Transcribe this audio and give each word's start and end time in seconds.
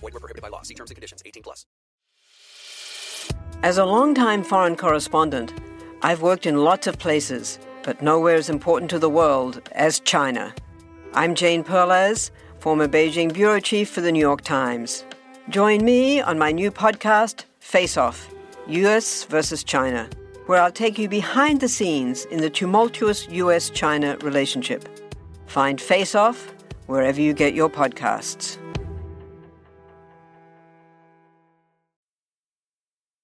Void 0.00 0.14
were 0.14 0.20
prohibited 0.20 0.42
by 0.42 0.48
law. 0.48 0.62
See 0.62 0.74
terms 0.74 0.90
and 0.90 0.96
conditions. 0.96 1.22
18 1.24 1.42
plus. 1.42 1.66
As 3.62 3.78
a 3.78 3.84
longtime 3.84 4.42
foreign 4.42 4.76
correspondent, 4.76 5.52
I've 6.02 6.22
worked 6.22 6.46
in 6.46 6.64
lots 6.64 6.86
of 6.86 6.98
places, 6.98 7.58
but 7.82 8.00
nowhere 8.00 8.36
as 8.36 8.48
important 8.48 8.90
to 8.90 8.98
the 8.98 9.10
world 9.10 9.68
as 9.72 10.00
China. 10.00 10.54
I'm 11.12 11.34
Jane 11.34 11.62
Perlez, 11.62 12.30
former 12.58 12.88
Beijing 12.88 13.32
bureau 13.32 13.60
chief 13.60 13.90
for 13.90 14.00
the 14.00 14.12
New 14.12 14.20
York 14.20 14.40
Times. 14.42 15.04
Join 15.50 15.84
me 15.84 16.20
on 16.20 16.38
my 16.38 16.52
new 16.52 16.70
podcast, 16.70 17.44
Face 17.58 17.96
Off: 17.96 18.30
U.S. 18.66 19.24
versus 19.24 19.62
China 19.62 20.08
where 20.50 20.60
I'll 20.60 20.72
take 20.72 20.98
you 20.98 21.08
behind 21.08 21.60
the 21.60 21.68
scenes 21.68 22.24
in 22.24 22.40
the 22.40 22.50
tumultuous 22.50 23.28
US 23.28 23.70
China 23.70 24.16
relationship. 24.20 24.88
Find 25.46 25.80
Face 25.80 26.16
Off 26.16 26.52
wherever 26.86 27.20
you 27.20 27.32
get 27.32 27.54
your 27.54 27.70
podcasts. 27.70 28.58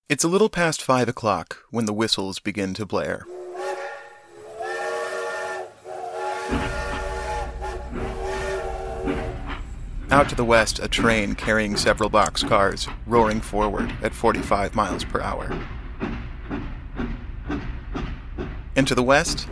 It's 0.08 0.22
a 0.22 0.28
little 0.28 0.48
past 0.48 0.82
five 0.82 1.08
o'clock 1.08 1.64
when 1.70 1.86
the 1.86 1.92
whistles 1.92 2.38
begin 2.38 2.74
to 2.74 2.86
blare. 2.86 3.26
Out 10.08 10.28
to 10.28 10.36
the 10.36 10.44
west, 10.44 10.78
a 10.78 10.86
train 10.86 11.34
carrying 11.34 11.77
several 11.77 12.08
boxcars 12.08 12.88
roaring 13.04 13.40
forward 13.40 13.92
at 14.00 14.14
45 14.14 14.77
miles 14.77 15.02
per 15.02 15.20
hour. 15.20 15.50
And 18.77 18.86
to 18.86 18.94
the 18.94 19.02
west, 19.02 19.48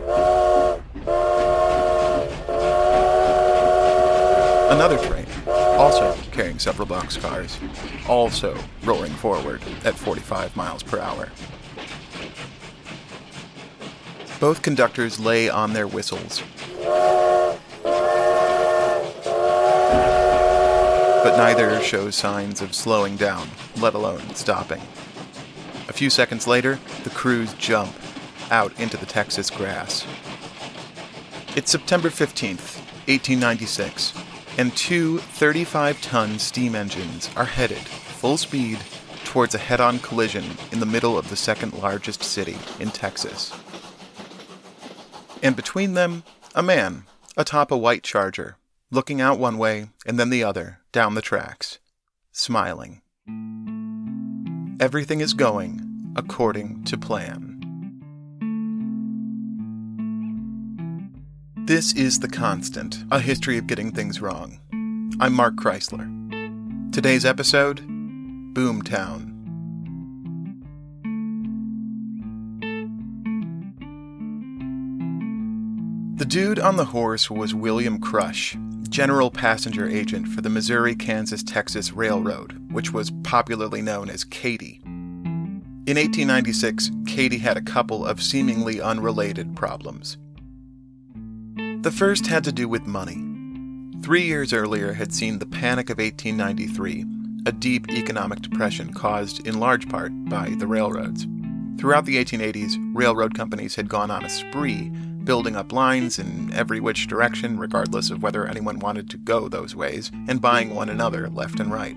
another 4.71 4.97
train, 5.05 5.24
also 5.75 6.15
carrying 6.31 6.59
several 6.59 6.87
boxcars, 6.87 7.57
also 8.07 8.57
roaring 8.83 9.11
forward 9.13 9.61
at 9.83 9.95
45 9.95 10.55
miles 10.55 10.83
per 10.83 10.99
hour. 10.99 11.29
Both 14.39 14.61
conductors 14.61 15.19
lay 15.19 15.49
on 15.49 15.73
their 15.73 15.87
whistles. 15.87 16.41
But 21.23 21.37
neither 21.37 21.81
shows 21.81 22.15
signs 22.15 22.61
of 22.61 22.75
slowing 22.75 23.15
down, 23.15 23.49
let 23.77 23.93
alone 23.93 24.35
stopping. 24.35 24.81
A 25.87 25.93
few 25.93 26.09
seconds 26.09 26.47
later, 26.47 26.79
the 27.03 27.09
crews 27.09 27.53
jump 27.53 27.93
out 28.51 28.77
into 28.79 28.97
the 28.97 29.05
Texas 29.05 29.49
grass. 29.49 30.05
It's 31.55 31.71
September 31.71 32.09
15th, 32.09 32.77
1896, 33.07 34.13
and 34.57 34.75
two 34.75 35.19
35 35.19 36.01
ton 36.01 36.39
steam 36.39 36.75
engines 36.75 37.29
are 37.35 37.45
headed, 37.45 37.77
full 37.77 38.37
speed, 38.37 38.79
towards 39.23 39.53
a 39.53 39.59
head 39.59 39.81
on 39.81 39.99
collision 39.99 40.45
in 40.71 40.79
the 40.79 40.85
middle 40.85 41.17
of 41.17 41.29
the 41.29 41.35
second 41.35 41.73
largest 41.73 42.23
city 42.23 42.57
in 42.79 42.89
Texas. 42.89 43.51
And 45.43 45.55
between 45.55 45.93
them, 45.93 46.23
a 46.53 46.63
man 46.63 47.03
atop 47.35 47.71
a 47.71 47.77
white 47.77 48.03
charger, 48.03 48.55
looking 48.91 49.19
out 49.19 49.39
one 49.39 49.57
way 49.57 49.89
and 50.05 50.17
then 50.17 50.29
the 50.29 50.43
other 50.43 50.79
down 50.91 51.15
the 51.15 51.21
tracks, 51.21 51.79
smiling. 52.31 53.01
Everything 54.79 55.19
is 55.21 55.33
going 55.33 56.13
according 56.15 56.83
to 56.85 56.97
plan. 56.97 57.54
This 61.65 61.93
is 61.93 62.19
The 62.19 62.27
Constant, 62.27 63.03
a 63.09 63.19
history 63.19 63.57
of 63.57 63.65
getting 63.65 63.91
things 63.91 64.21
wrong. 64.21 64.59
I'm 65.19 65.33
Mark 65.33 65.55
Chrisler. 65.55 66.05
Today's 66.93 67.25
episode 67.25 67.81
Boomtown. 68.53 69.31
The 76.19 76.25
dude 76.25 76.59
on 76.59 76.77
the 76.77 76.85
horse 76.85 77.31
was 77.31 77.55
William 77.55 77.99
Crush, 77.99 78.55
general 78.87 79.31
passenger 79.31 79.89
agent 79.89 80.27
for 80.27 80.41
the 80.41 80.51
Missouri 80.51 80.93
Kansas 80.93 81.41
Texas 81.41 81.91
Railroad, 81.93 82.71
which 82.71 82.93
was 82.93 83.09
popularly 83.23 83.81
known 83.81 84.11
as 84.11 84.23
Katy. 84.23 84.81
In 84.85 85.97
1896, 85.97 86.91
Katy 87.07 87.39
had 87.39 87.57
a 87.57 87.61
couple 87.61 88.05
of 88.05 88.21
seemingly 88.21 88.79
unrelated 88.79 89.55
problems. 89.55 90.17
The 91.85 91.91
first 91.91 92.25
had 92.25 92.43
to 92.45 92.51
do 92.51 92.67
with 92.67 92.87
money. 92.87 93.23
Three 94.01 94.23
years 94.23 94.53
earlier 94.53 94.93
had 94.93 95.13
seen 95.13 95.37
the 95.37 95.45
Panic 95.45 95.91
of 95.91 95.99
1893, 95.99 97.05
a 97.45 97.51
deep 97.51 97.91
economic 97.91 98.41
depression 98.41 98.91
caused 98.91 99.45
in 99.45 99.59
large 99.59 99.87
part 99.87 100.11
by 100.25 100.49
the 100.57 100.65
railroads. 100.65 101.27
Throughout 101.77 102.05
the 102.05 102.15
1880s, 102.15 102.75
railroad 102.95 103.35
companies 103.35 103.75
had 103.75 103.87
gone 103.87 104.09
on 104.09 104.25
a 104.25 104.29
spree, 104.29 104.89
building 105.25 105.55
up 105.55 105.71
lines 105.71 106.17
in 106.17 106.51
every 106.53 106.79
which 106.79 107.05
direction, 107.05 107.59
regardless 107.59 108.09
of 108.09 108.23
whether 108.23 108.47
anyone 108.47 108.79
wanted 108.79 109.07
to 109.11 109.19
go 109.19 109.47
those 109.47 109.75
ways, 109.75 110.09
and 110.27 110.41
buying 110.41 110.73
one 110.73 110.89
another 110.89 111.29
left 111.29 111.59
and 111.59 111.71
right. 111.71 111.95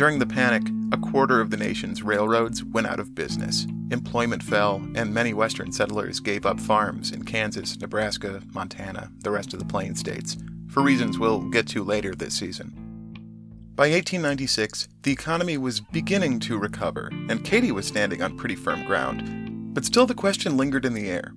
During 0.00 0.18
the 0.18 0.24
panic, 0.24 0.62
a 0.92 0.96
quarter 0.96 1.42
of 1.42 1.50
the 1.50 1.58
nation's 1.58 2.02
railroads 2.02 2.64
went 2.64 2.86
out 2.86 3.00
of 3.00 3.14
business. 3.14 3.66
Employment 3.90 4.42
fell, 4.42 4.76
and 4.94 5.12
many 5.12 5.34
Western 5.34 5.72
settlers 5.72 6.20
gave 6.20 6.46
up 6.46 6.58
farms 6.58 7.12
in 7.12 7.22
Kansas, 7.22 7.78
Nebraska, 7.78 8.40
Montana, 8.54 9.10
the 9.18 9.30
rest 9.30 9.52
of 9.52 9.58
the 9.58 9.66
Plain 9.66 9.94
States, 9.94 10.38
for 10.68 10.82
reasons 10.82 11.18
we'll 11.18 11.42
get 11.50 11.66
to 11.68 11.84
later 11.84 12.14
this 12.14 12.32
season. 12.32 12.72
By 13.76 13.90
1896, 13.90 14.88
the 15.02 15.12
economy 15.12 15.58
was 15.58 15.80
beginning 15.80 16.40
to 16.40 16.56
recover, 16.56 17.10
and 17.28 17.44
Katy 17.44 17.70
was 17.70 17.86
standing 17.86 18.22
on 18.22 18.38
pretty 18.38 18.56
firm 18.56 18.86
ground. 18.86 19.74
But 19.74 19.84
still, 19.84 20.06
the 20.06 20.14
question 20.14 20.56
lingered 20.56 20.86
in 20.86 20.94
the 20.94 21.10
air 21.10 21.34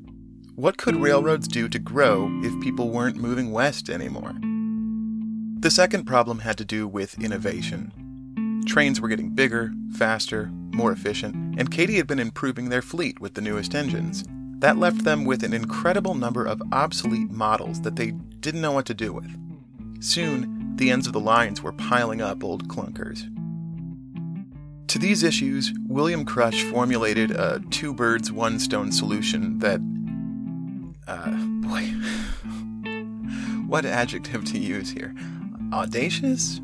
what 0.55 0.77
could 0.77 0.95
railroads 0.95 1.49
do 1.49 1.67
to 1.67 1.79
grow 1.79 2.29
if 2.41 2.63
people 2.63 2.91
weren't 2.91 3.17
moving 3.17 3.51
west 3.51 3.89
anymore? 3.89 4.35
The 5.59 5.69
second 5.69 6.05
problem 6.05 6.39
had 6.39 6.57
to 6.59 6.63
do 6.63 6.87
with 6.87 7.21
innovation. 7.21 7.91
Trains 8.63 8.99
were 8.99 9.07
getting 9.07 9.29
bigger, 9.29 9.71
faster, 9.95 10.49
more 10.73 10.91
efficient, 10.91 11.35
and 11.59 11.71
Katy 11.71 11.95
had 11.95 12.07
been 12.07 12.19
improving 12.19 12.69
their 12.69 12.81
fleet 12.81 13.19
with 13.19 13.33
the 13.33 13.41
newest 13.41 13.75
engines. 13.75 14.23
That 14.59 14.77
left 14.77 15.03
them 15.03 15.25
with 15.25 15.43
an 15.43 15.53
incredible 15.53 16.15
number 16.15 16.45
of 16.45 16.61
obsolete 16.71 17.29
models 17.29 17.81
that 17.81 17.95
they 17.95 18.11
didn't 18.11 18.61
know 18.61 18.71
what 18.71 18.85
to 18.85 18.93
do 18.93 19.13
with. 19.13 19.29
Soon, 20.01 20.75
the 20.77 20.89
ends 20.89 21.07
of 21.07 21.13
the 21.13 21.19
lines 21.19 21.61
were 21.61 21.73
piling 21.73 22.21
up 22.21 22.43
old 22.43 22.67
clunkers. 22.67 23.29
To 24.87 24.99
these 24.99 25.23
issues, 25.23 25.73
William 25.87 26.23
Crush 26.23 26.63
formulated 26.63 27.31
a 27.31 27.61
two 27.71 27.93
birds, 27.93 28.31
one 28.31 28.59
stone 28.59 28.91
solution 28.91 29.59
that. 29.59 29.79
Uh, 31.07 31.31
boy. 31.67 31.81
what 33.67 33.85
adjective 33.85 34.45
to 34.45 34.59
use 34.59 34.91
here? 34.91 35.13
Audacious? 35.73 36.61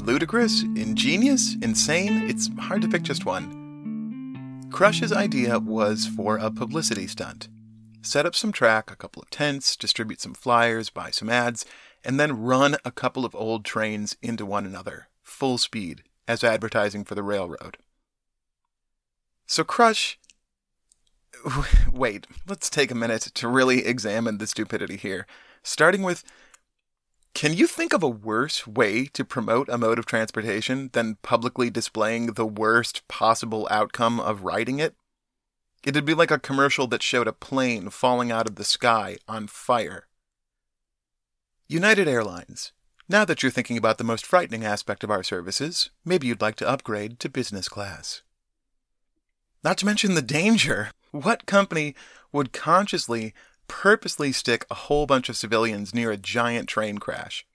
Ludicrous, 0.00 0.62
ingenious, 0.62 1.56
insane, 1.62 2.28
it's 2.28 2.50
hard 2.58 2.82
to 2.82 2.88
pick 2.88 3.02
just 3.02 3.26
one. 3.26 4.68
Crush's 4.72 5.12
idea 5.12 5.58
was 5.58 6.06
for 6.06 6.36
a 6.36 6.50
publicity 6.50 7.06
stunt. 7.06 7.48
Set 8.02 8.24
up 8.24 8.34
some 8.34 8.52
track, 8.52 8.90
a 8.90 8.96
couple 8.96 9.22
of 9.22 9.30
tents, 9.30 9.76
distribute 9.76 10.20
some 10.20 10.34
flyers, 10.34 10.90
buy 10.90 11.10
some 11.10 11.28
ads, 11.28 11.66
and 12.04 12.18
then 12.18 12.40
run 12.40 12.76
a 12.84 12.90
couple 12.90 13.24
of 13.24 13.34
old 13.34 13.64
trains 13.64 14.16
into 14.22 14.46
one 14.46 14.64
another, 14.64 15.08
full 15.22 15.58
speed, 15.58 16.02
as 16.26 16.42
advertising 16.42 17.04
for 17.04 17.14
the 17.14 17.22
railroad. 17.22 17.76
So 19.46 19.64
Crush. 19.64 20.18
Wait, 21.92 22.26
let's 22.46 22.70
take 22.70 22.90
a 22.90 22.94
minute 22.94 23.22
to 23.22 23.48
really 23.48 23.84
examine 23.84 24.38
the 24.38 24.46
stupidity 24.46 24.96
here, 24.96 25.26
starting 25.62 26.02
with 26.02 26.24
can 27.34 27.54
you 27.54 27.66
think 27.66 27.92
of 27.92 28.02
a 28.02 28.08
worse 28.08 28.66
way 28.66 29.06
to 29.06 29.24
promote 29.24 29.68
a 29.68 29.78
mode 29.78 29.98
of 29.98 30.06
transportation 30.06 30.90
than 30.92 31.16
publicly 31.22 31.70
displaying 31.70 32.26
the 32.26 32.46
worst 32.46 33.06
possible 33.08 33.68
outcome 33.70 34.20
of 34.20 34.42
riding 34.42 34.78
it? 34.78 34.94
It'd 35.84 36.04
be 36.04 36.14
like 36.14 36.30
a 36.30 36.38
commercial 36.38 36.86
that 36.88 37.02
showed 37.02 37.28
a 37.28 37.32
plane 37.32 37.88
falling 37.88 38.30
out 38.30 38.48
of 38.48 38.56
the 38.56 38.64
sky 38.64 39.16
on 39.26 39.46
fire. 39.46 40.06
United 41.68 42.08
Airlines, 42.08 42.72
Now 43.08 43.24
that 43.24 43.42
you're 43.42 43.52
thinking 43.52 43.78
about 43.78 43.96
the 43.96 44.04
most 44.04 44.26
frightening 44.26 44.64
aspect 44.64 45.02
of 45.04 45.10
our 45.10 45.22
services, 45.22 45.90
maybe 46.04 46.26
you'd 46.26 46.42
like 46.42 46.56
to 46.56 46.68
upgrade 46.68 47.18
to 47.20 47.28
business 47.28 47.68
class. 47.68 48.22
Not 49.62 49.78
to 49.78 49.86
mention 49.86 50.14
the 50.14 50.22
danger. 50.22 50.90
What 51.12 51.46
company 51.46 51.94
would 52.32 52.52
consciously, 52.52 53.34
purposely 53.70 54.32
stick 54.32 54.66
a 54.68 54.74
whole 54.74 55.06
bunch 55.06 55.28
of 55.28 55.36
civilians 55.36 55.94
near 55.94 56.10
a 56.10 56.16
giant 56.16 56.68
train 56.68 56.98
crash? 56.98 57.46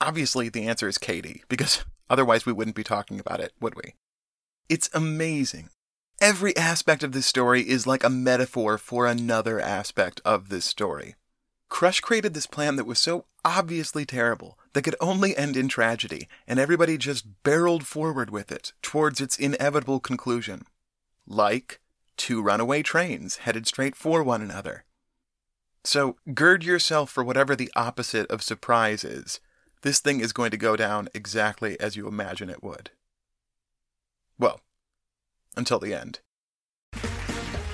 Obviously, 0.00 0.48
the 0.48 0.66
answer 0.66 0.88
is 0.88 0.98
Katy, 0.98 1.44
because 1.48 1.84
otherwise 2.10 2.44
we 2.44 2.52
wouldn't 2.52 2.74
be 2.74 2.82
talking 2.82 3.20
about 3.20 3.38
it, 3.38 3.52
would 3.60 3.76
we? 3.76 3.94
It's 4.68 4.90
amazing. 4.92 5.70
Every 6.20 6.56
aspect 6.56 7.04
of 7.04 7.12
this 7.12 7.26
story 7.26 7.62
is 7.62 7.86
like 7.86 8.02
a 8.02 8.10
metaphor 8.10 8.76
for 8.76 9.06
another 9.06 9.60
aspect 9.60 10.20
of 10.24 10.48
this 10.48 10.64
story. 10.64 11.14
Crush 11.68 12.00
created 12.00 12.34
this 12.34 12.46
plan 12.48 12.74
that 12.74 12.84
was 12.84 12.98
so 12.98 13.26
obviously 13.44 14.04
terrible 14.04 14.58
that 14.72 14.82
could 14.82 14.96
only 15.00 15.36
end 15.36 15.56
in 15.56 15.68
tragedy, 15.68 16.26
and 16.46 16.58
everybody 16.58 16.98
just 16.98 17.42
barreled 17.44 17.86
forward 17.86 18.30
with 18.30 18.50
it 18.50 18.72
towards 18.82 19.20
its 19.20 19.38
inevitable 19.38 20.00
conclusion. 20.00 20.64
Like 21.24 21.80
two 22.22 22.40
runaway 22.40 22.84
trains 22.84 23.38
headed 23.38 23.66
straight 23.66 23.96
for 23.96 24.22
one 24.22 24.40
another. 24.40 24.84
So 25.82 26.14
gird 26.32 26.62
yourself 26.62 27.10
for 27.10 27.24
whatever 27.24 27.56
the 27.56 27.72
opposite 27.74 28.30
of 28.30 28.44
surprise 28.44 29.02
is. 29.02 29.40
This 29.80 29.98
thing 29.98 30.20
is 30.20 30.32
going 30.32 30.52
to 30.52 30.56
go 30.56 30.76
down 30.76 31.08
exactly 31.14 31.78
as 31.80 31.96
you 31.96 32.06
imagine 32.06 32.48
it 32.48 32.62
would. 32.62 32.90
Well, 34.38 34.60
until 35.56 35.80
the 35.80 35.94
end. 35.94 36.20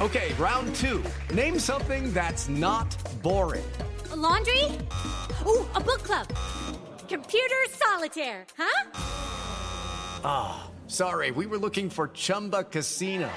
Okay, 0.01 0.33
round 0.39 0.75
two. 0.77 1.05
Name 1.35 1.59
something 1.59 2.11
that's 2.15 2.49
not 2.49 2.97
boring. 3.23 3.71
A 4.13 4.17
laundry? 4.17 4.65
Ooh, 5.45 5.67
a 5.75 5.81
book 5.81 6.03
club. 6.03 6.27
Computer 7.07 7.67
solitaire, 7.69 8.47
huh? 8.57 8.91
Ah, 10.25 10.65
oh, 10.65 10.71
sorry, 10.87 11.33
we 11.33 11.45
were 11.45 11.59
looking 11.59 11.91
for 11.91 12.09
Chumba 12.09 12.65
Casino. 12.65 13.29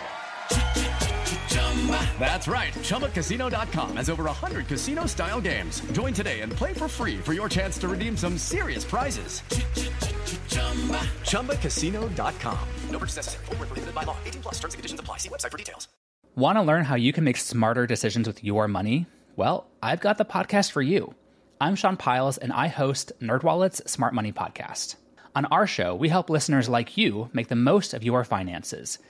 That's 2.19 2.48
right. 2.48 2.74
ChumbaCasino.com 2.74 3.98
has 3.98 4.09
over 4.09 4.25
100 4.25 4.68
casino 4.68 5.07
style 5.07 5.42
games. 5.42 5.81
Join 5.92 6.13
today 6.13 6.42
and 6.42 6.51
play 6.51 6.74
for 6.74 6.88
free 6.88 7.18
for 7.18 7.33
your 7.33 7.50
chance 7.50 7.80
to 7.80 7.88
redeem 7.88 8.15
some 8.15 8.38
serious 8.38 8.86
prizes. 8.86 9.42
ChumbaCasino.com. 11.24 12.59
No 12.92 13.00
purchase 13.00 13.15
necessary. 13.15 13.45
Full 13.45 13.56
prohibited 13.56 13.95
by 13.95 14.03
law. 14.03 14.15
18 14.25 14.42
plus 14.44 14.56
terms 14.59 14.75
and 14.75 14.80
conditions 14.80 15.00
apply. 15.00 15.18
See 15.18 15.30
website 15.30 15.51
for 15.51 15.57
details. 15.57 15.88
Want 16.36 16.57
to 16.57 16.62
learn 16.62 16.86
how 16.86 16.95
you 16.95 17.12
can 17.12 17.24
make 17.24 17.38
smarter 17.38 17.88
decisions 17.88 18.27
with 18.27 18.44
your 18.44 18.68
money? 18.68 19.07
Well, 19.36 19.68
I've 19.81 20.00
got 20.00 20.18
the 20.18 20.25
podcast 20.25 20.71
for 20.71 20.81
you. 20.81 21.15
I'm 21.59 21.75
Sean 21.75 21.97
Pyles, 21.97 22.38
and 22.38 22.54
I 22.54 22.68
host 22.68 23.12
NerdWallet's 23.19 23.92
Smart 23.92 24.13
Money 24.13 24.31
Podcast. 24.31 24.95
On 25.36 25.45
our 25.45 25.68
show, 25.68 25.95
we 25.95 26.09
help 26.09 26.30
listeners 26.30 26.69
like 26.69 26.97
you 26.97 27.30
make 27.33 27.47
the 27.47 27.56
most 27.56 27.94
of 27.94 28.04
your 28.04 28.24
finances– 28.24 29.00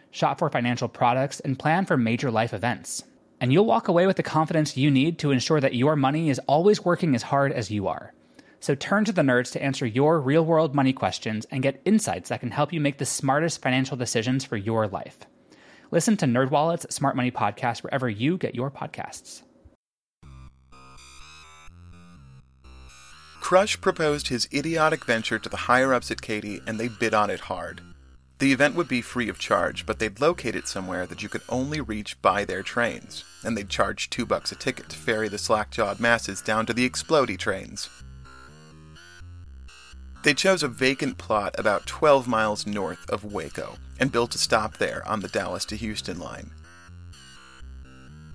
shop 0.11 0.39
for 0.39 0.49
financial 0.49 0.87
products, 0.87 1.39
and 1.39 1.57
plan 1.57 1.85
for 1.85 1.97
major 1.97 2.29
life 2.29 2.53
events. 2.53 3.03
And 3.39 3.51
you'll 3.51 3.65
walk 3.65 3.87
away 3.87 4.05
with 4.05 4.17
the 4.17 4.23
confidence 4.23 4.77
you 4.77 4.91
need 4.91 5.17
to 5.19 5.31
ensure 5.31 5.59
that 5.59 5.75
your 5.75 5.95
money 5.95 6.29
is 6.29 6.39
always 6.47 6.85
working 6.85 7.15
as 7.15 7.23
hard 7.23 7.51
as 7.51 7.71
you 7.71 7.87
are. 7.87 8.13
So 8.59 8.75
turn 8.75 9.05
to 9.05 9.11
the 9.11 9.23
nerds 9.23 9.51
to 9.53 9.63
answer 9.63 9.87
your 9.87 10.21
real 10.21 10.45
world 10.45 10.75
money 10.75 10.93
questions 10.93 11.47
and 11.49 11.63
get 11.63 11.81
insights 11.83 12.29
that 12.29 12.41
can 12.41 12.51
help 12.51 12.71
you 12.71 12.79
make 12.79 12.99
the 12.99 13.05
smartest 13.05 13.61
financial 13.61 13.97
decisions 13.97 14.45
for 14.45 14.57
your 14.57 14.87
life. 14.87 15.17
Listen 15.89 16.15
to 16.17 16.27
NerdWallet's 16.27 16.93
Smart 16.93 17.15
Money 17.15 17.31
Podcast 17.31 17.83
wherever 17.83 18.07
you 18.07 18.37
get 18.37 18.53
your 18.53 18.69
podcasts. 18.69 19.41
Crush 23.41 23.81
proposed 23.81 24.27
his 24.27 24.47
idiotic 24.53 25.03
venture 25.03 25.39
to 25.39 25.49
the 25.49 25.57
higher 25.57 25.93
ups 25.93 26.11
at 26.11 26.21
Katy, 26.21 26.61
and 26.65 26.79
they 26.79 26.87
bid 26.87 27.13
on 27.13 27.29
it 27.29 27.41
hard. 27.41 27.81
The 28.41 28.53
event 28.53 28.73
would 28.73 28.87
be 28.87 29.03
free 29.03 29.29
of 29.29 29.37
charge, 29.37 29.85
but 29.85 29.99
they'd 29.99 30.19
locate 30.19 30.55
it 30.55 30.67
somewhere 30.67 31.05
that 31.05 31.21
you 31.21 31.29
could 31.29 31.43
only 31.47 31.79
reach 31.79 32.19
by 32.23 32.43
their 32.43 32.63
trains, 32.63 33.23
and 33.43 33.55
they'd 33.55 33.69
charge 33.69 34.09
two 34.09 34.25
bucks 34.25 34.51
a 34.51 34.55
ticket 34.55 34.89
to 34.89 34.97
ferry 34.97 35.29
the 35.29 35.37
slack-jawed 35.37 35.99
masses 35.99 36.41
down 36.41 36.65
to 36.65 36.73
the 36.73 36.89
explody 36.89 37.37
trains. 37.37 37.87
They 40.23 40.33
chose 40.33 40.63
a 40.63 40.67
vacant 40.67 41.19
plot 41.19 41.53
about 41.59 41.85
12 41.85 42.27
miles 42.27 42.65
north 42.65 43.07
of 43.11 43.23
Waco 43.23 43.77
and 43.99 44.11
built 44.11 44.33
a 44.33 44.39
stop 44.39 44.77
there 44.77 45.07
on 45.07 45.19
the 45.19 45.27
Dallas 45.27 45.65
to 45.65 45.75
Houston 45.75 46.17
line. 46.17 46.49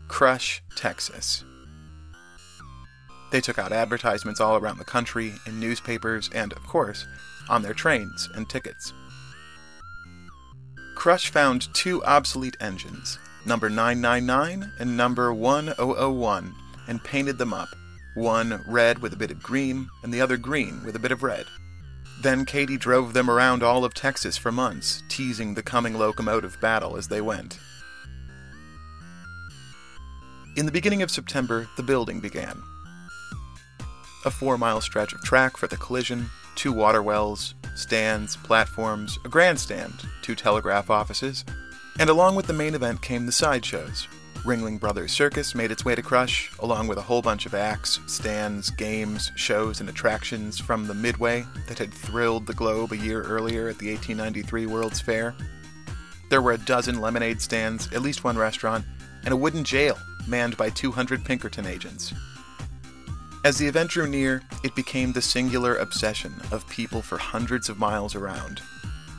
Crush, 0.06 0.62
Texas. 0.76 1.43
They 3.32 3.41
took 3.41 3.59
out 3.59 3.73
advertisements 3.73 4.41
all 4.41 4.56
around 4.56 4.79
the 4.79 4.85
country, 4.85 5.32
in 5.49 5.59
newspapers, 5.59 6.31
and, 6.32 6.52
of 6.52 6.62
course, 6.62 7.05
on 7.49 7.62
their 7.62 7.75
trains 7.75 8.29
and 8.37 8.49
tickets. 8.49 8.93
Crush 11.06 11.31
found 11.31 11.73
two 11.73 12.05
obsolete 12.05 12.56
engines, 12.58 13.20
number 13.44 13.70
999 13.70 14.73
and 14.81 14.97
number 14.97 15.32
1001, 15.32 16.55
and 16.88 17.05
painted 17.05 17.38
them 17.38 17.55
up, 17.55 17.69
one 18.17 18.61
red 18.67 18.99
with 18.99 19.12
a 19.12 19.17
bit 19.17 19.31
of 19.31 19.41
green 19.41 19.88
and 20.03 20.12
the 20.12 20.20
other 20.20 20.37
green 20.37 20.82
with 20.85 20.97
a 20.97 20.99
bit 20.99 21.12
of 21.12 21.23
red. 21.23 21.47
Then 22.23 22.44
Katy 22.44 22.76
drove 22.76 23.12
them 23.12 23.31
around 23.31 23.62
all 23.62 23.85
of 23.85 23.94
Texas 23.94 24.37
for 24.37 24.50
months, 24.50 25.05
teasing 25.08 25.55
the 25.55 25.62
coming 25.62 25.97
locomotive 25.97 26.61
battle 26.61 26.97
as 26.97 27.06
they 27.06 27.20
went. 27.20 27.61
In 30.56 30.67
the 30.67 30.73
beginning 30.73 31.02
of 31.02 31.12
September, 31.12 31.69
the 31.76 31.85
building 31.85 32.19
began. 32.19 32.61
A 34.25 34.31
four 34.32 34.59
mile 34.59 34.81
stretch 34.81 35.12
of 35.12 35.23
track 35.23 35.56
for 35.56 35.69
the 35.69 35.76
collision, 35.76 36.31
two 36.56 36.73
water 36.73 37.00
wells, 37.00 37.54
stands, 37.78 38.37
platforms, 38.37 39.18
a 39.25 39.28
grandstand, 39.28 39.92
two 40.23 40.35
telegraph 40.35 40.90
offices, 40.90 41.45
and 41.99 42.11
along 42.11 42.37
with 42.37 42.47
the 42.47 42.52
main 42.52 42.75
event 42.75 43.02
came 43.02 43.26
the 43.26 43.33
sideshows. 43.33 44.09
Ringling 44.45 44.78
Brothers 44.78 45.12
Circus 45.12 45.54
made 45.54 45.73
its 45.73 45.85
way 45.85 45.95
to 45.97 46.02
Crush, 46.02 46.52
along 46.61 46.87
with 46.87 46.99
a 46.99 47.02
whole 47.02 47.23
bunch 47.23 47.47
of 47.47 47.54
acts, 47.54 47.99
stands, 48.06 48.71
games, 48.71 49.33
shows, 49.35 49.80
and 49.80 49.88
attractions 49.88 50.59
from 50.59 50.87
the 50.87 50.95
Midway 50.95 51.45
that 51.66 51.78
had 51.78 51.92
thrilled 51.92 52.47
the 52.47 52.54
globe 52.54 52.92
a 52.92 52.97
year 52.97 53.23
earlier 53.23 53.68
at 53.68 53.78
the 53.78 53.90
1893 53.90 54.66
World's 54.66 55.00
Fair. 55.00 55.35
There 56.30 56.42
were 56.42 56.52
a 56.52 56.59
dozen 56.59 57.00
lemonade 57.00 57.40
stands, 57.40 57.92
at 57.92 58.02
least 58.02 58.25
one 58.25 58.38
restaurant, 58.38 58.85
and 59.25 59.35
a 59.35 59.37
wooden 59.37 59.64
jail 59.64 59.99
manned 60.28 60.56
by 60.56 60.71
200 60.71 61.25
Pinkerton 61.25 61.66
agents. 61.66 62.14
As 63.47 63.59
the 63.59 63.69
event 63.69 63.91
drew 63.91 64.09
near, 64.09 64.43
it 64.65 64.75
became 64.75 65.12
the 65.12 65.23
singular 65.23 65.76
obsession 65.76 66.35
of 66.50 66.69
people 66.69 67.00
for 67.00 67.17
hundreds 67.17 67.69
of 67.69 67.79
miles 67.79 68.17
around. 68.17 68.61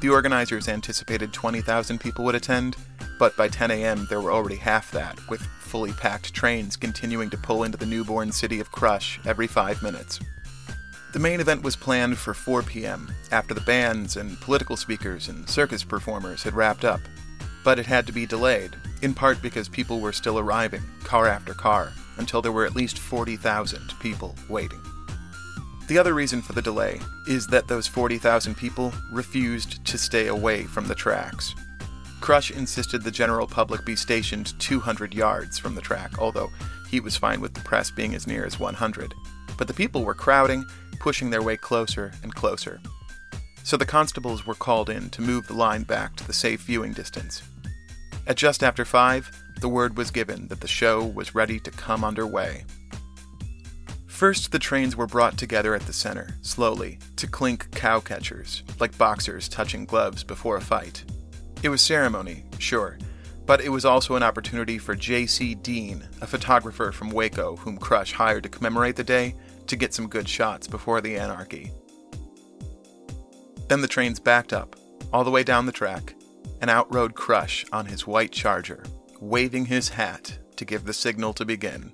The 0.02 0.10
organizers 0.10 0.68
anticipated 0.68 1.32
20,000 1.32 1.98
people 1.98 2.26
would 2.26 2.36
attend, 2.36 2.76
but 3.20 3.38
by 3.38 3.48
10 3.48 3.72
a.m. 3.72 4.06
there 4.10 4.20
were 4.20 4.34
already 4.34 4.58
half 4.58 4.92
that, 4.92 5.18
with 5.30 5.40
fully 5.62 5.94
packed 5.94 6.34
trains 6.34 6.76
continuing 6.76 7.30
to 7.30 7.38
pull 7.38 7.64
into 7.64 7.78
the 7.78 7.86
newborn 7.86 8.34
city 8.34 8.60
of 8.60 8.70
Crush 8.70 9.18
every 9.26 9.48
five 9.48 9.82
minutes. 9.82 10.20
The 11.14 11.20
main 11.20 11.40
event 11.40 11.64
was 11.64 11.78
planned 11.78 12.18
for 12.18 12.34
4 12.34 12.64
p.m., 12.64 13.10
after 13.32 13.54
the 13.54 13.62
bands 13.62 14.18
and 14.18 14.38
political 14.42 14.76
speakers 14.76 15.30
and 15.30 15.48
circus 15.48 15.86
performers 15.86 16.44
had 16.44 16.54
wrapped 16.54 16.84
up. 16.84 17.00
But 17.64 17.80
it 17.80 17.86
had 17.86 18.06
to 18.08 18.12
be 18.12 18.26
delayed, 18.26 18.76
in 19.02 19.14
part 19.14 19.42
because 19.42 19.70
people 19.70 20.02
were 20.02 20.12
still 20.12 20.38
arriving, 20.38 20.84
car 21.06 21.28
after 21.28 21.54
car, 21.54 21.94
until 22.18 22.42
there 22.42 22.52
were 22.52 22.66
at 22.66 22.76
least 22.76 23.00
40,000 23.00 23.94
people 24.00 24.36
waiting. 24.50 24.82
The 25.88 25.98
other 25.98 26.14
reason 26.14 26.42
for 26.42 26.54
the 26.54 26.62
delay 26.62 27.00
is 27.28 27.48
that 27.48 27.68
those 27.68 27.88
40,000 27.88 28.56
people 28.56 28.94
refused 29.12 29.86
to 29.86 29.98
stay 29.98 30.28
away 30.28 30.64
from 30.64 30.88
the 30.88 30.96
tracks. 30.96 31.56
Crush 32.20 32.52
insisted 32.52 33.04
the 33.04 33.12
general 33.12 33.48
public 33.48 33.86
be 33.86 33.96
stationed 33.96 34.60
200 34.60 35.14
yards 35.14 35.58
from 35.58 35.76
the 35.76 35.82
track, 35.82 36.20
although 36.20 36.52
he 36.90 37.00
was 37.00 37.16
fine 37.16 37.40
with 37.40 37.54
the 37.54 37.62
press 37.62 37.90
being 37.90 38.16
as 38.16 38.28
near 38.28 38.46
as 38.46 38.60
100. 38.60 39.14
But 39.58 39.68
the 39.68 39.74
people 39.74 40.04
were 40.04 40.14
crowding, 40.14 40.66
pushing 41.00 41.30
their 41.30 41.42
way 41.42 41.56
closer 41.56 42.12
and 42.24 42.36
closer. 42.36 42.82
So 43.64 43.78
the 43.78 43.86
constables 43.86 44.46
were 44.46 44.56
called 44.56 44.90
in 44.90 45.10
to 45.12 45.22
move 45.22 45.48
the 45.48 45.54
line 45.54 45.84
back 45.84 46.16
to 46.18 46.28
the 46.28 46.34
safe 46.34 46.62
viewing 46.62 46.94
distance. 46.94 47.44
At 48.26 48.36
just 48.36 48.64
after 48.64 48.84
5, 48.84 49.44
the 49.62 49.70
word 49.70 49.98
was 49.98 50.12
given 50.12 50.48
that 50.48 50.62
the 50.62 50.68
show 50.68 51.04
was 51.04 51.36
ready 51.36 51.60
to 51.60 51.72
come 51.72 52.04
underway. 52.04 52.64
First, 54.08 54.52
the 54.52 54.60
trains 54.60 54.96
were 54.96 55.06
brought 55.06 55.38
together 55.38 55.76
at 55.76 55.84
the 55.84 55.94
center, 55.94 56.38
slowly, 56.42 56.98
to 57.18 57.28
clink 57.28 57.70
cow 57.72 58.00
catchers, 58.00 58.64
like 58.80 58.98
boxers 58.98 59.48
touching 59.48 59.86
gloves 59.86 60.24
before 60.24 60.58
a 60.58 60.62
fight. 60.62 61.04
It 61.62 61.70
was 61.70 61.82
ceremony, 61.82 62.44
sure, 62.58 62.98
but 63.46 63.62
it 63.62 63.70
was 63.70 63.86
also 63.86 64.16
an 64.16 64.24
opportunity 64.24 64.78
for 64.78 64.96
J.C. 64.96 65.56
Dean, 65.56 66.04
a 66.22 66.28
photographer 66.28 66.92
from 66.92 67.12
Waco 67.12 67.56
whom 67.58 67.78
Crush 67.78 68.12
hired 68.12 68.44
to 68.44 68.50
commemorate 68.50 68.96
the 68.96 69.04
day, 69.04 69.36
to 69.68 69.76
get 69.76 69.94
some 69.94 70.08
good 70.08 70.28
shots 70.28 70.68
before 70.68 71.00
the 71.00 71.18
anarchy. 71.18 71.72
Then 73.68 73.82
the 73.82 73.88
trains 73.88 74.20
backed 74.20 74.52
up, 74.52 74.76
all 75.14 75.24
the 75.24 75.32
way 75.32 75.44
down 75.44 75.66
the 75.66 75.72
track, 75.72 76.16
and 76.62 76.70
out 76.70 76.92
rode 76.94 77.16
Crush 77.16 77.66
on 77.72 77.86
his 77.86 78.08
white 78.08 78.32
charger, 78.32 78.84
waving 79.22 79.66
his 79.66 79.90
hat 79.90 80.40
to 80.56 80.66
give 80.66 80.86
the 80.86 80.94
signal 80.94 81.34
to 81.34 81.46
begin. 81.46 81.92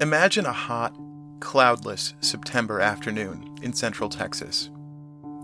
Imagine 0.00 0.46
a 0.46 0.52
hot, 0.52 0.96
cloudless 1.40 2.14
September 2.20 2.80
afternoon 2.80 3.58
in 3.62 3.72
central 3.72 4.08
Texas. 4.08 4.70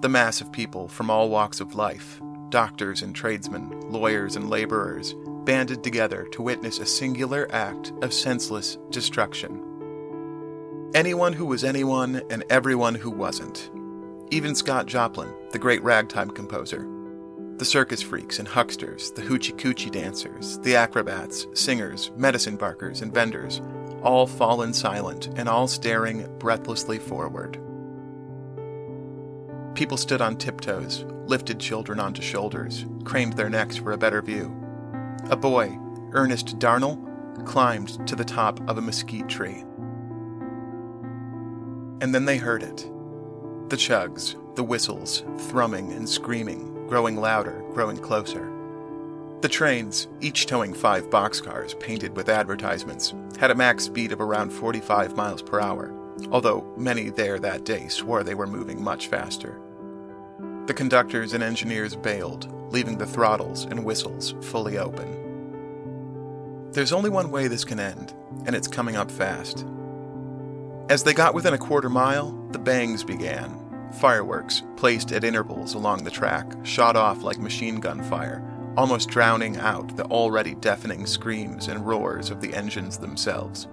The 0.01 0.09
mass 0.09 0.41
of 0.41 0.51
people 0.51 0.89
from 0.89 1.11
all 1.11 1.29
walks 1.29 1.61
of 1.61 1.75
life 1.75 2.21
doctors 2.51 3.03
and 3.03 3.15
tradesmen, 3.15 3.81
lawyers 3.91 4.37
and 4.37 4.49
laborers 4.49 5.15
banded 5.45 5.83
together 5.83 6.27
to 6.33 6.43
witness 6.43 6.79
a 6.79 6.87
singular 6.87 7.49
act 7.51 7.93
of 8.03 8.15
senseless 8.15 8.79
destruction. 8.91 9.61
Anyone 10.95 11.33
who 11.33 11.45
was 11.45 11.65
anyone 11.65 12.23
and 12.31 12.45
everyone 12.49 12.95
who 12.95 13.11
wasn't. 13.11 13.71
Even 14.33 14.57
Scott 14.57 14.87
Joplin, 14.87 15.33
the 15.53 15.59
great 15.59 15.83
ragtime 15.85 16.31
composer. 16.31 16.85
The 17.59 17.65
circus 17.65 18.03
freaks 18.03 18.41
and 18.41 18.49
hucksters, 18.49 19.15
the 19.15 19.23
hoochie 19.23 19.55
coochie 19.55 19.91
dancers, 19.91 20.59
the 20.59 20.75
acrobats, 20.75 21.47
singers, 21.55 22.11
medicine 22.17 22.57
barkers, 22.57 23.03
and 23.03 23.15
vendors 23.15 23.63
all 24.03 24.27
fallen 24.27 24.75
silent 24.75 25.29
and 25.37 25.49
all 25.49 25.69
staring 25.69 26.27
breathlessly 26.39 26.99
forward. 26.99 27.53
People 29.77 29.97
stood 29.97 30.21
on 30.21 30.37
tiptoes, 30.37 31.05
lifted 31.27 31.61
children 31.61 32.01
onto 32.01 32.21
shoulders, 32.21 32.85
craned 33.05 33.35
their 33.35 33.49
necks 33.49 33.77
for 33.77 33.93
a 33.93 33.99
better 33.99 34.23
view. 34.23 34.55
A 35.31 35.37
boy, 35.37 35.79
Ernest 36.13 36.59
Darnell, 36.59 36.99
climbed 37.45 38.05
to 38.09 38.17
the 38.17 38.25
top 38.25 38.59
of 38.69 38.77
a 38.77 38.83
mesquite 38.83 39.29
tree. 39.29 39.63
And 42.01 42.13
then 42.13 42.25
they 42.25 42.39
heard 42.39 42.65
it. 42.65 42.91
The 43.69 43.77
chugs, 43.77 44.37
the 44.55 44.63
whistles, 44.63 45.25
thrumming 45.39 45.91
and 45.93 46.09
screaming, 46.09 46.87
growing 46.87 47.17
louder, 47.17 47.65
growing 47.73 47.97
closer. 47.97 48.53
The 49.41 49.49
trains, 49.49 50.07
each 50.21 50.47
towing 50.47 50.73
five 50.73 51.11
boxcars 51.11 51.79
painted 51.81 52.17
with 52.17 52.29
advertisements, 52.29 53.13
had 53.41 53.51
a 53.51 53.57
max 53.57 53.83
speed 53.83 54.13
of 54.13 54.21
around 54.21 54.53
45 54.53 55.17
miles 55.17 55.43
per 55.43 55.61
hour, 55.61 55.93
although 56.31 56.65
many 56.77 57.11
there 57.11 57.41
that 57.41 57.65
day 57.65 57.89
swore 57.89 58.23
they 58.23 58.37
were 58.37 58.47
moving 58.47 58.81
much 58.81 59.09
faster. 59.09 59.61
The 60.67 60.75
conductors 60.75 61.33
and 61.33 61.43
engineers 61.43 61.97
bailed, 61.97 62.49
leaving 62.73 62.99
the 62.99 63.07
throttles 63.07 63.65
and 63.65 63.85
whistles 63.85 64.37
fully 64.43 64.79
open. 64.79 66.71
There's 66.71 66.93
only 66.93 67.11
one 67.11 67.33
way 67.33 67.49
this 67.49 67.65
can 67.65 67.81
end, 67.81 68.15
and 68.47 68.55
it's 68.55 68.69
coming 68.69 68.95
up 68.95 69.11
fast. 69.11 69.67
As 70.89 71.03
they 71.03 71.15
got 71.15 71.35
within 71.35 71.53
a 71.53 71.59
quarter 71.59 71.91
mile, 71.91 72.31
the 72.53 72.61
bangs 72.61 73.03
began. 73.03 73.61
Fireworks, 73.99 74.63
placed 74.77 75.11
at 75.11 75.25
intervals 75.25 75.75
along 75.75 76.05
the 76.05 76.13
track, 76.13 76.53
shot 76.63 76.95
off 76.95 77.25
like 77.25 77.39
machine 77.39 77.81
gun 77.81 78.05
fire, 78.05 78.41
almost 78.77 79.09
drowning 79.09 79.57
out 79.57 79.97
the 79.97 80.05
already 80.05 80.55
deafening 80.55 81.05
screams 81.05 81.67
and 81.67 81.85
roars 81.85 82.31
of 82.31 82.41
the 82.41 82.55
engines 82.55 82.99
themselves. 82.99 83.67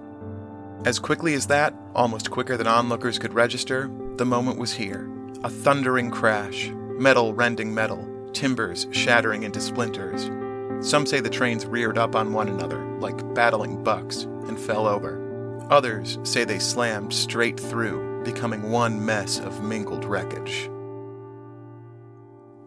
As 0.84 0.98
quickly 0.98 1.34
as 1.34 1.46
that, 1.46 1.72
almost 1.94 2.32
quicker 2.32 2.56
than 2.56 2.66
onlookers 2.66 3.20
could 3.20 3.32
register, 3.32 3.88
the 4.16 4.26
moment 4.26 4.58
was 4.58 4.72
here. 4.72 5.08
A 5.44 5.48
thundering 5.48 6.10
crash, 6.10 6.70
metal 6.98 7.32
rending 7.32 7.72
metal, 7.72 8.08
timbers 8.32 8.88
shattering 8.90 9.44
into 9.44 9.60
splinters. 9.60 10.30
Some 10.84 11.06
say 11.06 11.20
the 11.20 11.30
trains 11.30 11.64
reared 11.64 11.96
up 11.96 12.16
on 12.16 12.32
one 12.32 12.48
another 12.48 12.84
like 12.98 13.34
battling 13.34 13.84
bucks 13.84 14.22
and 14.22 14.58
fell 14.58 14.88
over. 14.88 15.23
Others 15.70 16.18
say 16.22 16.44
they 16.44 16.58
slammed 16.58 17.12
straight 17.12 17.58
through, 17.58 18.22
becoming 18.22 18.70
one 18.70 19.04
mess 19.04 19.38
of 19.40 19.62
mingled 19.62 20.04
wreckage. 20.04 20.70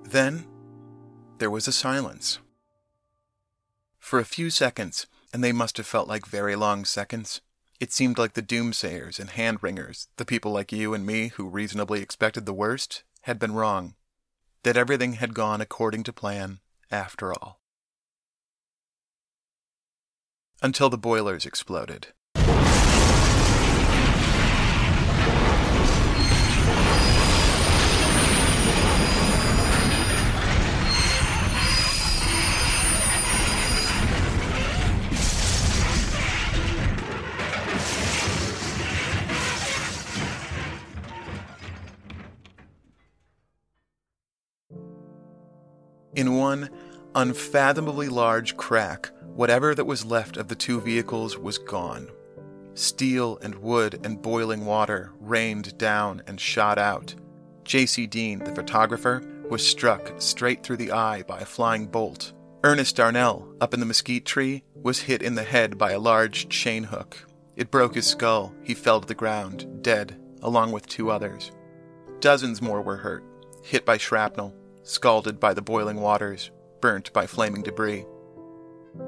Then 0.03 0.47
there 1.37 1.51
was 1.51 1.67
a 1.67 1.71
silence. 1.71 2.39
For 3.99 4.19
a 4.19 4.25
few 4.25 4.49
seconds, 4.49 5.05
and 5.31 5.43
they 5.43 5.51
must 5.51 5.77
have 5.77 5.85
felt 5.85 6.07
like 6.07 6.25
very 6.25 6.55
long 6.55 6.85
seconds, 6.85 7.41
it 7.79 7.93
seemed 7.93 8.17
like 8.17 8.33
the 8.33 8.41
doomsayers 8.41 9.19
and 9.19 9.29
hand-wringers, 9.29 10.07
the 10.17 10.25
people 10.25 10.51
like 10.51 10.71
you 10.71 10.95
and 10.95 11.05
me 11.05 11.27
who 11.27 11.47
reasonably 11.47 12.01
expected 12.01 12.45
the 12.45 12.53
worst, 12.53 13.03
had 13.21 13.37
been 13.37 13.53
wrong. 13.53 13.93
That 14.63 14.77
everything 14.77 15.13
had 15.13 15.35
gone 15.35 15.61
according 15.61 16.03
to 16.05 16.13
plan, 16.13 16.59
after 16.89 17.31
all. 17.31 17.61
Until 20.63 20.89
the 20.89 20.97
boilers 20.97 21.45
exploded. 21.45 22.07
In 46.17 46.33
one 46.33 46.71
unfathomably 47.13 48.09
large 48.09 48.57
crack, 48.57 49.11
whatever 49.35 49.75
that 49.75 49.85
was 49.85 50.03
left 50.03 50.35
of 50.35 50.47
the 50.47 50.55
two 50.55 50.81
vehicles 50.81 51.37
was 51.37 51.59
gone. 51.59 52.09
Steel 52.73 53.37
and 53.43 53.53
wood 53.53 53.99
and 54.03 54.19
boiling 54.19 54.65
water 54.65 55.11
rained 55.19 55.77
down 55.77 56.23
and 56.25 56.41
shot 56.41 56.79
out. 56.79 57.13
J.C. 57.65 58.07
Dean, 58.07 58.39
the 58.39 58.55
photographer, 58.55 59.21
was 59.47 59.65
struck 59.65 60.11
straight 60.19 60.63
through 60.63 60.77
the 60.77 60.91
eye 60.91 61.21
by 61.21 61.41
a 61.41 61.45
flying 61.45 61.85
bolt. 61.85 62.33
Ernest 62.63 62.95
Darnell, 62.95 63.47
up 63.61 63.75
in 63.75 63.79
the 63.79 63.85
mesquite 63.85 64.25
tree, 64.25 64.63
was 64.73 65.01
hit 65.01 65.21
in 65.21 65.35
the 65.35 65.43
head 65.43 65.77
by 65.77 65.91
a 65.91 65.99
large 65.99 66.49
chain 66.49 66.85
hook. 66.85 67.27
It 67.55 67.69
broke 67.69 67.93
his 67.93 68.07
skull. 68.07 68.55
He 68.63 68.73
fell 68.73 69.01
to 69.01 69.07
the 69.07 69.13
ground, 69.13 69.83
dead, 69.83 70.19
along 70.41 70.71
with 70.71 70.87
two 70.87 71.11
others. 71.11 71.51
Dozens 72.21 72.59
more 72.59 72.81
were 72.81 72.97
hurt, 72.97 73.23
hit 73.61 73.85
by 73.85 73.97
shrapnel, 73.97 74.55
scalded 74.87 75.39
by 75.39 75.53
the 75.53 75.61
boiling 75.61 75.99
waters, 75.99 76.49
burnt 76.79 77.11
by 77.11 77.27
flaming 77.27 77.61
debris. 77.61 78.05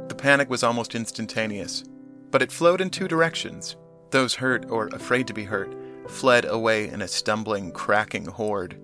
The 0.08 0.16
panic 0.16 0.50
was 0.50 0.62
almost 0.62 0.94
instantaneous, 0.94 1.84
but 2.32 2.42
it 2.42 2.52
flowed 2.52 2.82
in 2.82 2.90
two 2.90 3.08
directions. 3.08 3.78
Those 4.12 4.36
hurt 4.36 4.70
or 4.70 4.88
afraid 4.88 5.28
to 5.28 5.34
be 5.34 5.46
hurt 5.46 5.74
fled 6.08 6.46
away 6.46 6.90
in 6.90 7.02
a 7.02 7.08
stumbling, 7.08 7.72
cracking 7.72 8.26
horde. 8.26 8.80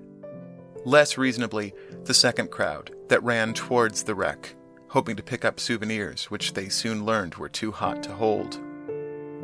Less 0.85 1.17
reasonably, 1.17 1.73
the 2.03 2.13
second 2.13 2.51
crowd 2.51 2.91
that 3.09 3.23
ran 3.23 3.53
towards 3.53 4.03
the 4.03 4.15
wreck, 4.15 4.55
hoping 4.89 5.15
to 5.15 5.23
pick 5.23 5.43
up 5.43 5.59
souvenirs 5.59 6.25
which 6.25 6.53
they 6.53 6.69
soon 6.69 7.05
learned 7.05 7.35
were 7.35 7.49
too 7.49 7.71
hot 7.71 8.03
to 8.03 8.13
hold. 8.13 8.59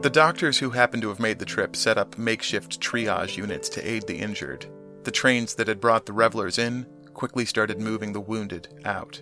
The 0.01 0.10
doctors 0.10 0.60
who 0.60 0.70
happened 0.70 1.01
to 1.03 1.10
have 1.10 1.20
made 1.20 1.39
the 1.39 1.46
trip 1.46 1.75
set 1.75 1.98
up 1.98 2.17
makeshift 2.17 2.79
triage 2.79 3.38
units 3.38 3.70
to 3.70 3.88
aid 3.88 4.08
the 4.08 4.17
injured. 4.17 4.67
The 5.03 5.12
trains 5.12 5.55
that 5.55 5.67
had 5.67 5.81
brought 5.81 6.05
the 6.05 6.13
revelers 6.13 6.58
in 6.58 6.86
quickly 7.13 7.46
started 7.46 7.80
moving 7.80 8.13
the 8.13 8.22
wounded 8.22 8.68
out. 8.86 9.22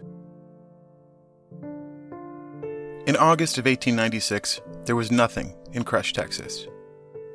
In 3.05 3.15
August 3.15 3.57
of 3.57 3.65
1896, 3.65 4.61
there 4.85 4.95
was 4.95 5.11
nothing 5.11 5.55
in 5.73 5.83
Crush, 5.83 6.13
Texas. 6.13 6.67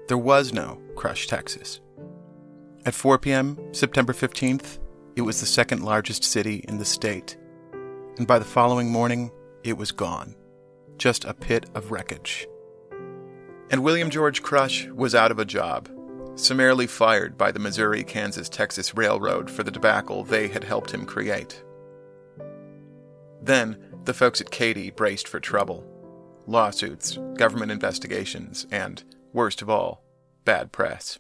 There 0.06 0.18
was 0.18 0.52
no 0.52 0.80
Crush, 0.94 1.26
Texas. 1.26 1.80
At 2.86 2.94
4 2.94 3.18
p.m., 3.18 3.58
September 3.72 4.12
15th, 4.12 4.78
it 5.16 5.22
was 5.22 5.40
the 5.40 5.46
second 5.46 5.82
largest 5.82 6.22
city 6.22 6.64
in 6.68 6.78
the 6.78 6.84
state. 6.84 7.36
And 8.18 8.26
by 8.26 8.38
the 8.38 8.44
following 8.44 8.90
morning, 8.90 9.30
it 9.64 9.76
was 9.76 9.90
gone. 9.90 10.36
Just 10.98 11.24
a 11.24 11.34
pit 11.34 11.66
of 11.74 11.90
wreckage. 11.90 12.46
And 13.70 13.82
William 13.82 14.10
George 14.10 14.42
Crush 14.42 14.86
was 14.88 15.14
out 15.14 15.30
of 15.30 15.38
a 15.38 15.44
job 15.44 15.88
summarily 16.36 16.86
fired 16.86 17.38
by 17.38 17.52
the 17.52 17.58
Missouri 17.58 18.04
Kansas 18.04 18.48
Texas 18.48 18.94
Railroad 18.94 19.50
for 19.50 19.62
the 19.62 19.70
debacle 19.70 20.24
they 20.24 20.48
had 20.48 20.64
helped 20.64 20.90
him 20.90 21.06
create. 21.06 21.62
Then, 23.42 23.78
the 24.04 24.14
folks 24.14 24.40
at 24.40 24.50
Katy 24.50 24.90
braced 24.90 25.28
for 25.28 25.40
trouble 25.40 25.86
lawsuits, 26.46 27.18
government 27.36 27.72
investigations, 27.72 28.66
and, 28.70 29.02
worst 29.32 29.62
of 29.62 29.70
all, 29.70 30.04
bad 30.44 30.72
press. 30.72 31.18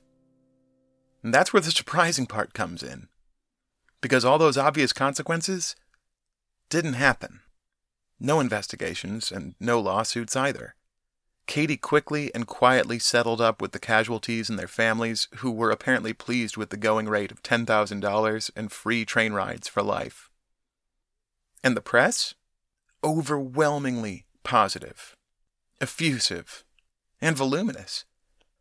And 1.22 1.32
that's 1.32 1.52
where 1.52 1.62
the 1.62 1.70
surprising 1.70 2.26
part 2.26 2.52
comes 2.52 2.82
in. 2.82 3.08
Because 4.02 4.24
all 4.24 4.36
those 4.36 4.58
obvious 4.58 4.92
consequences, 4.92 5.74
didn't 6.68 6.94
happen. 6.94 7.40
No 8.20 8.40
investigations 8.40 9.32
and 9.32 9.54
no 9.58 9.80
lawsuits 9.80 10.36
either. 10.36 10.74
Katy 11.46 11.76
quickly 11.76 12.34
and 12.34 12.46
quietly 12.46 12.98
settled 12.98 13.40
up 13.40 13.60
with 13.60 13.72
the 13.72 13.78
casualties 13.78 14.48
and 14.48 14.58
their 14.58 14.68
families, 14.68 15.28
who 15.36 15.50
were 15.50 15.70
apparently 15.70 16.12
pleased 16.12 16.56
with 16.56 16.70
the 16.70 16.76
going 16.76 17.08
rate 17.08 17.30
of 17.30 17.42
$10,000 17.42 18.50
and 18.56 18.72
free 18.72 19.04
train 19.04 19.32
rides 19.32 19.68
for 19.68 19.82
life. 19.82 20.30
And 21.62 21.76
the 21.76 21.80
press? 21.80 22.34
Overwhelmingly 23.02 24.24
positive, 24.42 25.16
effusive, 25.80 26.64
and 27.20 27.36
voluminous. 27.36 28.04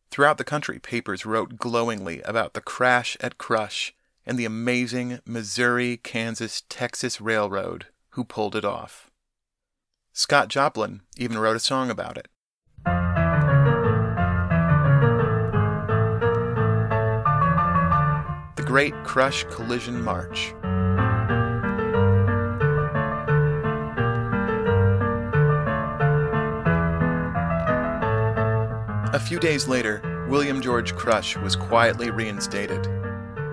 Throughout 0.10 0.38
the 0.38 0.44
country, 0.44 0.80
papers 0.80 1.25
wrote 1.25 1.58
glowingly 1.58 2.22
about 2.22 2.54
the 2.54 2.62
crash 2.62 3.18
at 3.20 3.38
Crush 3.38 3.94
and 4.25 4.38
the 4.38 4.46
amazing 4.46 5.20
Missouri 5.25 5.98
Kansas 5.98 6.63
Texas 6.70 7.20
Railroad 7.20 7.88
who 8.13 8.24
pulled 8.24 8.56
it 8.56 8.63
off. 8.63 9.10
Scott 10.12 10.48
Joplin 10.48 11.02
even 11.18 11.40
wrote 11.40 11.56
a 11.56 11.60
song 11.60 11.90
about 11.90 12.18
it. 12.18 12.28
Great 18.74 18.96
Crush 19.03 19.44
Collision 19.51 20.01
March. 20.01 20.51
A 29.13 29.20
few 29.20 29.38
days 29.38 29.68
later, 29.68 30.25
William 30.27 30.60
George 30.60 30.96
Crush 30.96 31.38
was 31.38 31.56
quietly 31.56 32.10
reinstated. 32.10 32.88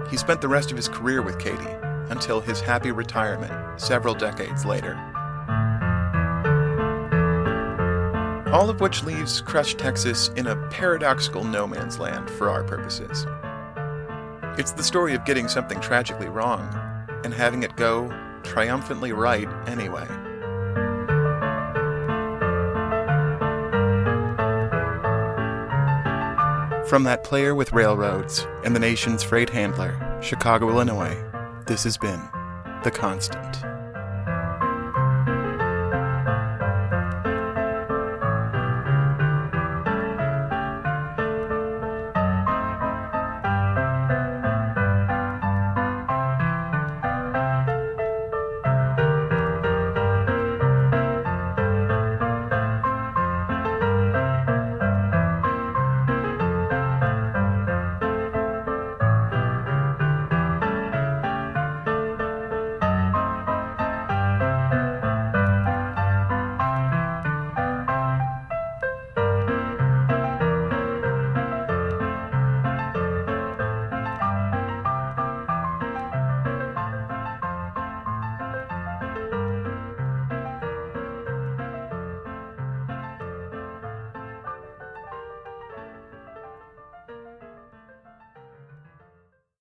He 0.08 0.16
spent 0.16 0.40
the 0.40 0.48
rest 0.48 0.70
of 0.70 0.78
his 0.78 0.88
career 0.88 1.20
with 1.20 1.38
Katy 1.38 1.68
until 2.08 2.40
his 2.40 2.62
happy 2.62 2.90
retirement 2.90 3.78
several 3.78 4.14
decades 4.14 4.64
later. 4.64 4.94
All 8.54 8.70
of 8.70 8.80
which 8.80 9.04
leaves 9.04 9.42
Crush, 9.42 9.74
Texas 9.74 10.28
in 10.36 10.46
a 10.46 10.56
paradoxical 10.70 11.44
no 11.44 11.66
man's 11.66 11.98
land 11.98 12.30
for 12.30 12.48
our 12.48 12.64
purposes. 12.64 13.26
It's 14.60 14.72
the 14.72 14.82
story 14.82 15.14
of 15.14 15.24
getting 15.24 15.48
something 15.48 15.80
tragically 15.80 16.28
wrong 16.28 16.68
and 17.24 17.32
having 17.32 17.62
it 17.62 17.74
go 17.76 18.10
triumphantly 18.42 19.10
right 19.10 19.48
anyway. 19.66 20.06
From 26.86 27.04
that 27.04 27.24
player 27.24 27.54
with 27.54 27.72
railroads 27.72 28.46
and 28.62 28.76
the 28.76 28.80
nation's 28.80 29.22
freight 29.22 29.48
handler, 29.48 29.96
Chicago, 30.20 30.68
Illinois, 30.68 31.16
this 31.66 31.84
has 31.84 31.96
been 31.96 32.20
The 32.84 32.90
Constant. 32.90 33.64